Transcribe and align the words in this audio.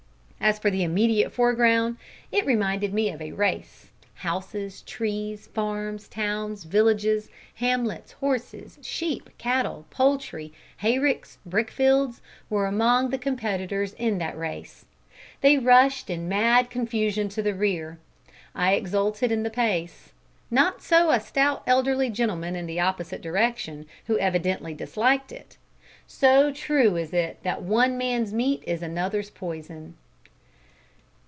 As 0.43 0.57
for 0.57 0.71
the 0.71 0.83
immediate 0.83 1.31
foreground, 1.31 1.97
it 2.31 2.47
reminded 2.47 2.95
me 2.95 3.11
of 3.11 3.21
a 3.21 3.31
race 3.31 3.91
houses, 4.15 4.81
trees, 4.81 5.45
farms, 5.45 6.07
towns, 6.07 6.63
villages, 6.63 7.29
hamlets, 7.55 8.13
horses, 8.13 8.79
sheep, 8.81 9.29
cattle, 9.37 9.85
poultry, 9.91 10.51
hayricks, 10.81 11.37
brickfields, 11.47 12.21
were 12.49 12.65
among 12.65 13.11
the 13.11 13.19
competitors 13.19 13.93
in 13.93 14.17
that 14.17 14.35
race. 14.37 14.85
They 15.41 15.59
rushed 15.59 16.09
in 16.09 16.27
mad 16.27 16.71
confusion 16.71 17.29
to 17.29 17.43
the 17.43 17.53
rear. 17.53 17.99
I 18.55 18.73
exulted 18.73 19.31
in 19.31 19.43
the 19.43 19.51
pace. 19.51 20.11
Not 20.49 20.81
so 20.81 21.11
a 21.11 21.19
stout 21.19 21.61
elderly 21.67 22.09
gentleman 22.09 22.55
in 22.55 22.65
the 22.65 22.79
opposite 22.79 23.21
corner, 23.21 23.85
who 24.07 24.17
evidently 24.17 24.73
disliked 24.73 25.31
it 25.31 25.57
so 26.07 26.51
true 26.51 26.95
is 26.97 27.13
it 27.13 27.41
that 27.43 27.61
"one 27.61 27.95
man's 27.95 28.33
meat 28.33 28.63
is 28.65 28.81
another's 28.81 29.29
poison." 29.29 29.97